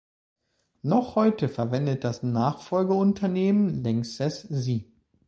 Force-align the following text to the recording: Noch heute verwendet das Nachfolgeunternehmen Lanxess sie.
Noch 0.81 1.13
heute 1.15 1.47
verwendet 1.47 2.03
das 2.03 2.23
Nachfolgeunternehmen 2.23 3.83
Lanxess 3.83 4.41
sie. 4.49 4.91